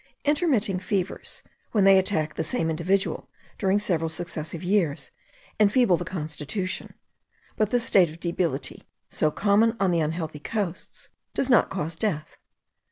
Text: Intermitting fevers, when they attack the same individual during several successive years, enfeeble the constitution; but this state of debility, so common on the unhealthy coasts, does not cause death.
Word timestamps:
Intermitting 0.25 0.79
fevers, 0.79 1.43
when 1.73 1.83
they 1.83 1.99
attack 1.99 2.33
the 2.33 2.43
same 2.43 2.71
individual 2.71 3.29
during 3.59 3.77
several 3.77 4.09
successive 4.09 4.63
years, 4.63 5.11
enfeeble 5.59 5.95
the 5.95 6.03
constitution; 6.03 6.95
but 7.55 7.69
this 7.69 7.83
state 7.83 8.09
of 8.09 8.19
debility, 8.19 8.81
so 9.11 9.29
common 9.29 9.77
on 9.79 9.91
the 9.91 9.99
unhealthy 9.99 10.39
coasts, 10.39 11.09
does 11.35 11.51
not 11.51 11.69
cause 11.69 11.93
death. 11.93 12.35